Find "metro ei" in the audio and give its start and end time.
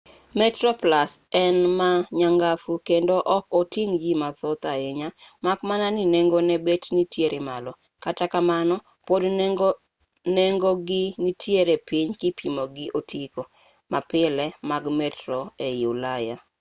14.99-15.81